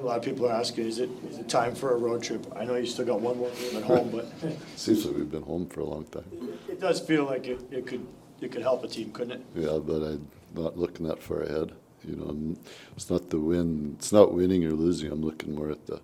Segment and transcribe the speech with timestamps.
[0.00, 2.50] A lot of people are asking, is it, is it time for a road trip?
[2.56, 4.32] I know you still got one more game at home, but
[4.76, 6.24] Seems like we've been home for a long time.
[6.68, 8.06] it does feel like it, it could,
[8.40, 9.42] it could help a team, couldn't it?
[9.54, 11.72] Yeah, but I'm not looking that far ahead.
[12.02, 12.58] You know, and
[12.96, 13.96] it's not the win.
[13.98, 15.12] It's not winning or losing.
[15.12, 16.00] I'm looking more at the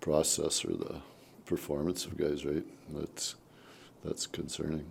[0.00, 1.02] process or the
[1.44, 2.44] performance of guys.
[2.44, 2.64] Right?
[2.92, 3.36] That's
[4.04, 4.86] that's concerning.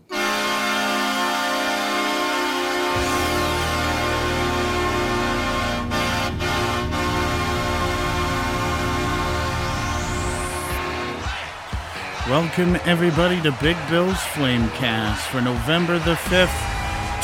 [12.38, 16.52] Welcome, everybody, to Big Bill's Flamecast for November the 5th,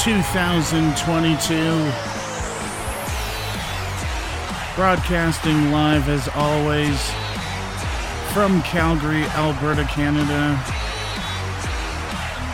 [0.02, 1.54] 2022.
[4.74, 6.98] Broadcasting live as always
[8.32, 10.58] from Calgary, Alberta, Canada.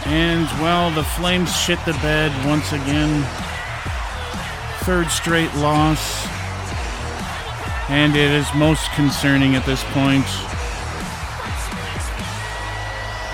[0.07, 3.23] And, well, the Flames shit the bed once again.
[4.79, 6.25] Third straight loss.
[7.89, 10.25] And it is most concerning at this point.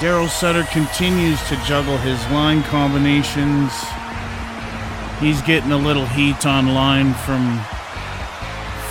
[0.04, 3.72] Daryl Sutter continues to juggle his line combinations.
[5.22, 7.58] He's getting a little heat online from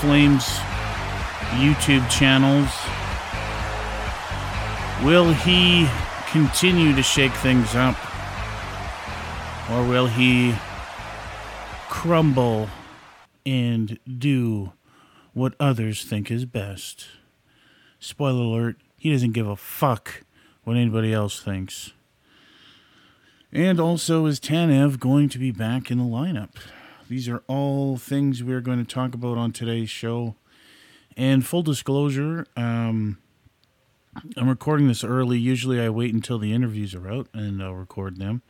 [0.00, 0.42] Flames
[1.60, 2.70] YouTube channels.
[5.04, 5.86] Will he
[6.30, 7.98] continue to shake things up?
[9.70, 10.54] Or will he
[11.90, 12.70] crumble
[13.44, 14.72] and do
[15.34, 17.08] what others think is best?
[18.00, 20.22] Spoiler alert, he doesn't give a fuck
[20.64, 21.92] what anybody else thinks.
[23.52, 26.54] And also, is Tanev going to be back in the lineup?
[27.08, 30.36] These are all things we're going to talk about on today's show.
[31.16, 33.18] And full disclosure, um,
[34.36, 35.38] I'm recording this early.
[35.38, 38.40] Usually, I wait until the interviews are out and I'll record them.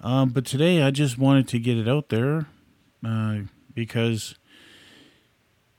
[0.00, 2.46] Um, but today, I just wanted to get it out there
[3.04, 3.38] uh,
[3.74, 4.36] because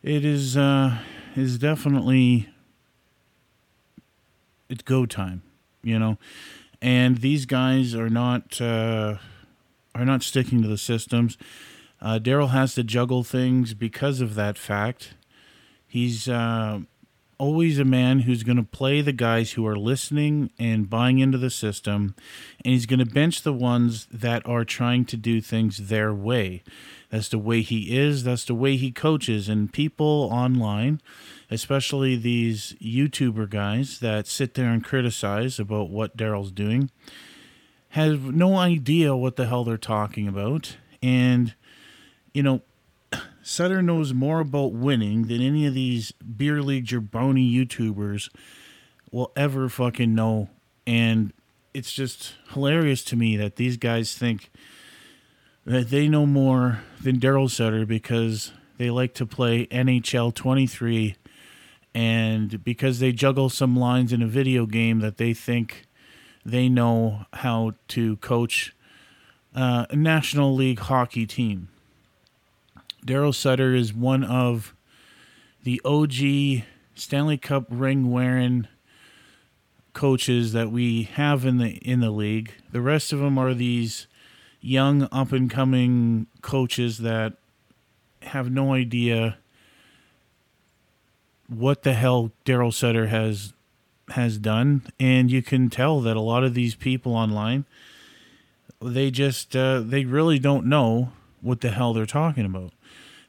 [0.01, 0.97] it is uh,
[1.35, 2.49] is definitely
[4.73, 5.43] it's go time,
[5.83, 6.17] you know.
[6.81, 9.17] And these guys are not uh,
[9.95, 11.37] are not sticking to the systems.
[12.01, 15.13] Uh, Daryl has to juggle things because of that fact.
[15.87, 16.79] He's uh,
[17.37, 21.37] always a man who's going to play the guys who are listening and buying into
[21.37, 22.15] the system,
[22.65, 26.63] and he's going to bench the ones that are trying to do things their way.
[27.13, 28.23] That's the way he is.
[28.23, 29.47] That's the way he coaches.
[29.47, 30.99] And people online,
[31.51, 36.89] especially these YouTuber guys that sit there and criticize about what Daryl's doing,
[37.89, 40.77] have no idea what the hell they're talking about.
[41.03, 41.53] And,
[42.33, 42.63] you know,
[43.43, 48.31] Sutter knows more about winning than any of these beer league jabroni YouTubers
[49.11, 50.49] will ever fucking know.
[50.87, 51.31] And
[51.75, 54.49] it's just hilarious to me that these guys think
[55.65, 61.15] that they know more than Daryl Sutter because they like to play NHL 23
[61.95, 65.85] and because they juggle some lines in a video game that they think
[66.45, 68.75] they know how to coach
[69.55, 71.69] uh, a National League hockey team.
[73.05, 74.73] Daryl Sutter is one of
[75.63, 76.63] the OG
[76.95, 78.67] Stanley Cup ring wearing
[79.93, 82.53] coaches that we have in the in the league.
[82.71, 84.07] The rest of them are these
[84.63, 87.33] young up and coming coaches that
[88.23, 89.37] have no idea
[91.47, 93.53] what the hell Daryl Sutter has
[94.09, 97.65] has done, and you can tell that a lot of these people online
[98.83, 102.73] they just uh, they really don't know what the hell they're talking about.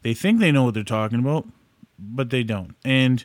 [0.03, 1.47] They think they know what they're talking about,
[1.99, 2.75] but they don't.
[2.85, 3.25] And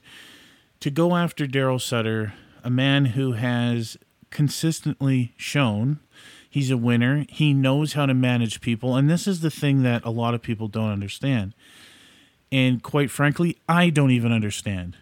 [0.80, 2.34] to go after Daryl Sutter,
[2.64, 3.98] a man who has
[4.30, 6.00] consistently shown
[6.50, 10.04] he's a winner, he knows how to manage people, and this is the thing that
[10.04, 11.54] a lot of people don't understand.
[12.52, 14.98] And quite frankly, I don't even understand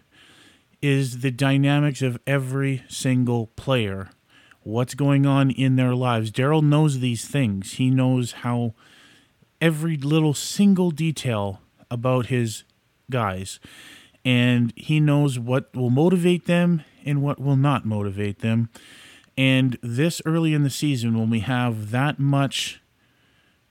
[0.80, 4.10] is the dynamics of every single player,
[4.62, 6.30] what's going on in their lives.
[6.30, 7.74] Daryl knows these things.
[7.74, 8.74] He knows how
[9.60, 11.60] every little single detail
[11.90, 12.64] about his
[13.10, 13.58] guys.
[14.24, 18.68] And he knows what will motivate them and what will not motivate them.
[19.38, 22.82] And this early in the season, when we have that much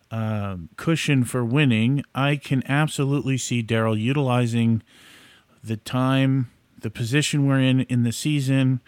[0.10, 4.82] uh, cushion for winning, I can absolutely see Daryl utilizing
[5.62, 6.50] the time,
[6.80, 8.80] the position we're in in the season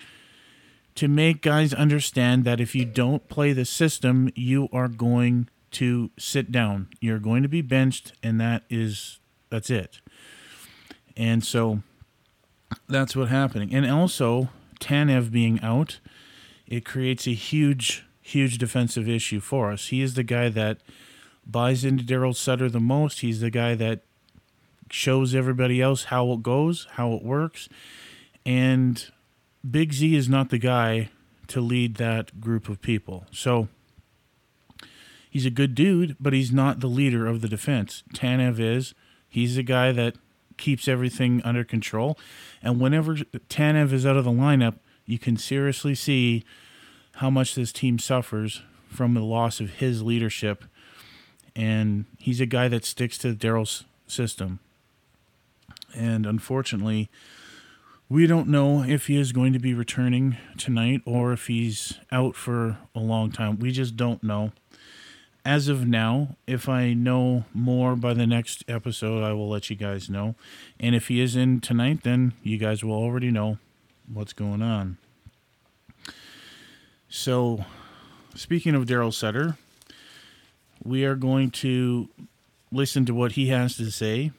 [0.95, 6.11] to make guys understand that if you don't play the system, you are going to
[6.17, 6.87] sit down.
[7.01, 9.99] You're going to be benched, and that is that's it.
[11.17, 11.83] And so
[12.87, 13.73] that's what happening.
[13.73, 14.47] And also,
[14.79, 15.99] Tanev being out,
[16.69, 19.87] it creates a huge, huge defensive issue for us.
[19.87, 20.77] He is the guy that
[21.45, 23.21] buys into Daryl Sutter the most.
[23.21, 24.01] He's the guy that
[24.91, 27.69] shows everybody else how it goes, how it works.
[28.45, 29.03] And
[29.69, 31.09] Big Z is not the guy
[31.47, 33.25] to lead that group of people.
[33.31, 33.67] So
[35.27, 38.03] he's a good dude, but he's not the leader of the defense.
[38.13, 38.93] Tanev is.
[39.27, 40.15] He's the guy that
[40.57, 42.17] keeps everything under control.
[42.61, 44.75] And whenever Tanev is out of the lineup,
[45.09, 46.45] you can seriously see
[47.15, 50.65] how much this team suffers from the loss of his leadership.
[51.55, 54.59] And he's a guy that sticks to Daryl's system.
[55.95, 57.09] And unfortunately,
[58.07, 62.35] we don't know if he is going to be returning tonight or if he's out
[62.35, 63.57] for a long time.
[63.57, 64.51] We just don't know.
[65.43, 69.75] As of now, if I know more by the next episode, I will let you
[69.75, 70.35] guys know.
[70.79, 73.57] And if he is in tonight, then you guys will already know
[74.11, 74.97] what's going on.
[77.07, 77.65] So,
[78.35, 79.57] speaking of Daryl Sutter,
[80.83, 82.09] we are going to
[82.71, 84.31] listen to what he has to say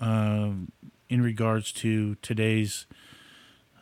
[0.00, 0.50] uh,
[1.08, 2.86] in regards to today's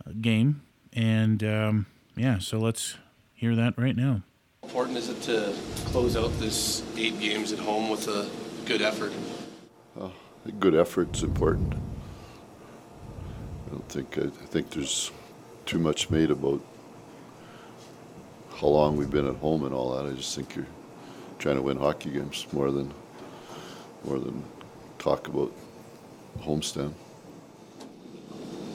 [0.06, 0.62] uh, game.
[0.92, 1.86] And um,
[2.16, 2.96] yeah, so let's
[3.34, 4.22] hear that right now.
[4.62, 5.54] important is it to
[5.86, 8.28] close out this eight games at home with a
[8.66, 9.12] good effort?
[10.00, 10.10] I
[10.44, 11.74] think good effort's important.
[13.66, 15.12] I don't think, I, I think there's
[15.72, 16.60] too much made about
[18.56, 20.04] how long we've been at home and all that.
[20.04, 20.66] I just think you're
[21.38, 22.92] trying to win hockey games more than,
[24.04, 24.44] more than
[24.98, 25.50] talk about
[26.40, 26.92] homestand.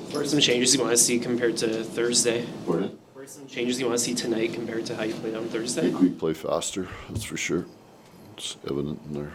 [0.10, 2.48] What are some changes you want to see compared to Thursday?
[2.66, 2.98] Pardon?
[3.14, 5.44] What are some changes you want to see tonight compared to how you played on
[5.44, 5.82] I Thursday?
[5.92, 7.68] think we play faster, that's for sure.
[8.36, 9.34] It's evident in their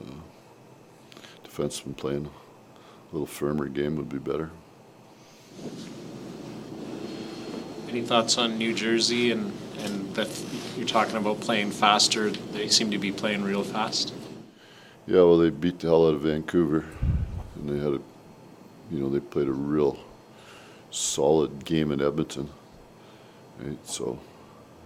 [0.00, 0.14] uh,
[1.44, 4.52] defenseman playing a little firmer game would be better.
[7.92, 10.26] Any thoughts on New Jersey and, and that
[10.78, 12.30] you're talking about playing faster?
[12.30, 14.14] They seem to be playing real fast.
[15.06, 16.86] Yeah, well, they beat the hell out of Vancouver,
[17.54, 18.00] and they had a,
[18.90, 19.98] you know, they played a real
[20.90, 22.48] solid game in Edmonton.
[23.60, 24.18] Right, so,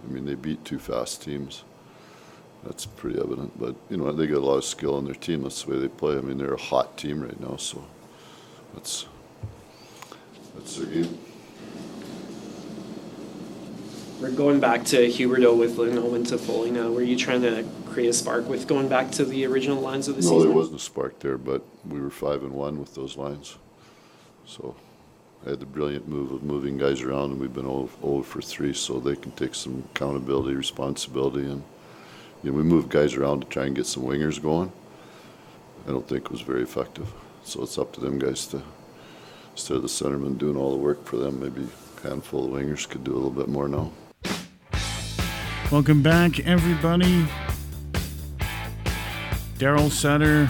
[0.05, 1.63] I mean, they beat two fast teams.
[2.65, 3.57] That's pretty evident.
[3.57, 5.43] But you know, they got a lot of skill on their team.
[5.43, 6.17] That's the way they play.
[6.17, 7.55] I mean, they're a hot team right now.
[7.55, 7.85] So,
[8.73, 9.05] that's
[10.55, 11.17] that's their game.
[14.19, 16.89] We're going back to Huberdeau with Lindholm and Toffoli now.
[16.89, 20.15] Were you trying to create a spark with going back to the original lines of
[20.15, 20.37] the season?
[20.39, 23.57] No, there wasn't a spark there, but we were five and one with those lines.
[24.47, 24.75] So
[25.45, 28.41] I had the brilliant move of moving guys around, and we've been 0, 0 for
[28.41, 31.61] three, so they can take some accountability, responsibility, and
[32.41, 34.71] you know, we moved guys around to try and get some wingers going.
[35.87, 37.13] I don't think it was very effective.
[37.43, 38.63] So it's up to them guys to,
[39.51, 41.67] instead of the centerman doing all the work for them, maybe
[42.03, 43.91] a handful of wingers could do a little bit more now.
[45.69, 47.25] Welcome back, everybody.
[49.57, 50.49] Daryl Sutter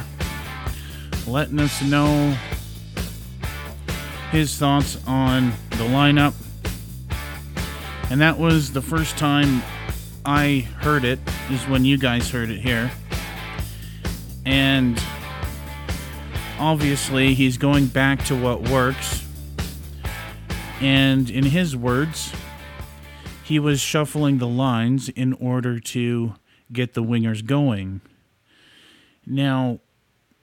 [1.25, 2.37] letting us know
[4.29, 6.35] his thoughts on the lineup.
[8.11, 9.63] And that was the first time
[10.23, 11.17] I heard it,
[11.49, 12.91] is when you guys heard it here.
[14.45, 15.01] And
[16.59, 19.25] obviously, he's going back to what works.
[20.79, 22.31] And in his words,
[23.47, 26.33] he was shuffling the lines in order to
[26.73, 28.01] get the wingers going.
[29.25, 29.79] Now,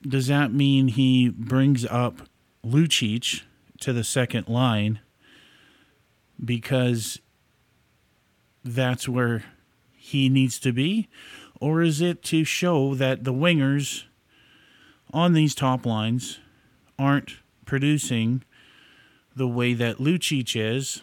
[0.00, 2.22] does that mean he brings up
[2.64, 3.42] Lucic
[3.80, 5.00] to the second line
[6.43, 7.20] because
[8.64, 9.44] that's where
[9.93, 11.10] he needs to be?
[11.60, 14.05] Or is it to show that the wingers
[15.12, 16.38] on these top lines
[16.98, 17.34] aren't
[17.67, 18.44] producing
[19.36, 21.02] the way that Lucic is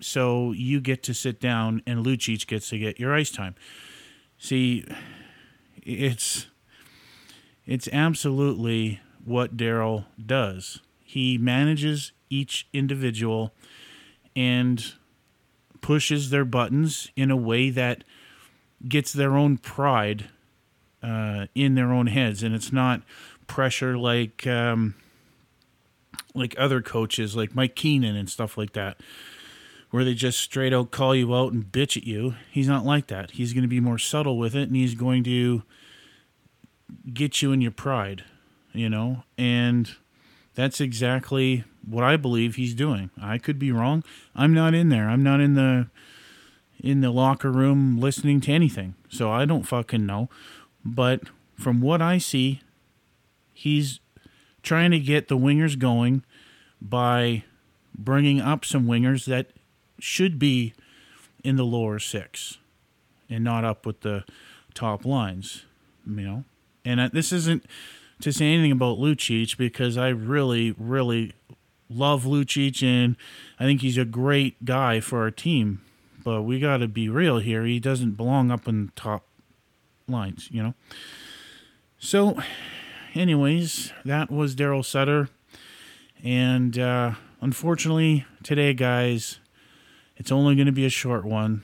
[0.00, 3.54] so you get to sit down and Lucic gets to get your ice time.
[4.38, 4.84] See,
[5.82, 6.46] it's
[7.66, 10.80] it's absolutely what Daryl does.
[11.04, 13.52] He manages each individual
[14.34, 14.94] and
[15.80, 18.04] pushes their buttons in a way that
[18.88, 20.30] gets their own pride
[21.02, 23.02] uh, in their own heads, and it's not
[23.46, 24.94] pressure like um,
[26.34, 28.96] like other coaches, like Mike Keenan and stuff like that
[29.90, 32.34] where they just straight out call you out and bitch at you.
[32.50, 33.32] He's not like that.
[33.32, 35.62] He's going to be more subtle with it and he's going to
[37.12, 38.24] get you in your pride,
[38.72, 39.24] you know?
[39.36, 39.90] And
[40.54, 43.10] that's exactly what I believe he's doing.
[43.20, 44.04] I could be wrong.
[44.34, 45.08] I'm not in there.
[45.08, 45.88] I'm not in the
[46.82, 48.94] in the locker room listening to anything.
[49.10, 50.30] So I don't fucking know.
[50.82, 52.62] But from what I see,
[53.52, 54.00] he's
[54.62, 56.24] trying to get the wingers going
[56.80, 57.44] by
[57.94, 59.48] bringing up some wingers that
[60.02, 60.74] should be
[61.42, 62.58] in the lower six
[63.28, 64.24] and not up with the
[64.74, 65.64] top lines,
[66.06, 66.44] you know.
[66.84, 67.64] And uh, this isn't
[68.20, 71.32] to say anything about Lucic because I really, really
[71.88, 73.16] love Lucic and
[73.58, 75.82] I think he's a great guy for our team.
[76.22, 77.64] But we got to be real here.
[77.64, 79.24] He doesn't belong up in the top
[80.06, 80.74] lines, you know?
[81.98, 82.38] So,
[83.14, 85.28] anyways, that was Daryl Sutter.
[86.22, 89.38] And uh, unfortunately, today, guys,
[90.20, 91.62] it's only going to be a short one.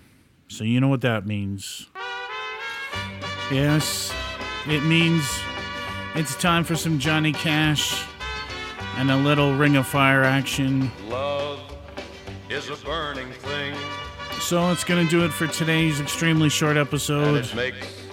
[0.48, 1.88] So, you know what that means.
[3.52, 4.12] Yes,
[4.66, 5.22] it means
[6.14, 8.02] it's time for some Johnny Cash
[8.96, 10.90] and a little Ring of Fire action.
[11.06, 11.60] Love
[12.48, 13.76] is a burning thing,
[14.40, 17.44] So, it's going to do it for today's extremely short episode.
[17.44, 18.06] it makes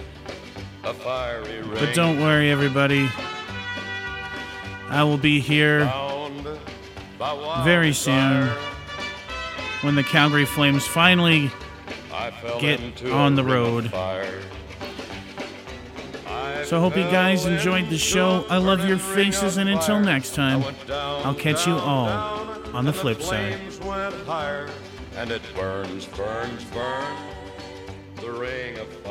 [0.83, 1.79] a fiery ring.
[1.79, 3.09] But don't worry, everybody.
[4.89, 6.59] I will be here Bound
[7.17, 8.51] by wild very soon
[9.83, 11.51] when the Calgary Flames finally
[12.59, 13.91] get on the road.
[16.65, 18.45] So I hope you guys enjoyed the show.
[18.49, 22.07] I love your faces, and until next time, I went down, I'll catch you all
[22.73, 23.55] on the flip side.
[23.55, 24.69] flames went higher,
[25.17, 27.19] and it burns, burns, burns.
[28.15, 29.03] The ring of